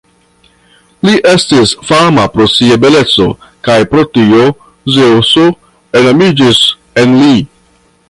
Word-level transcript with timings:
Li 1.07 1.11
estis 1.31 1.73
fama 1.89 2.23
pro 2.37 2.47
sia 2.55 2.79
beleco, 2.87 3.29
kaj 3.69 3.77
pro 3.93 4.09
tio 4.19 4.51
Zeŭso 4.97 5.49
enamiĝis 6.03 6.67
en 7.05 7.19
lin. 7.25 7.51